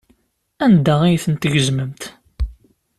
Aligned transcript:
Anda 0.65 0.95
ay 1.03 1.17
ten-tgezmemt? 1.23 2.01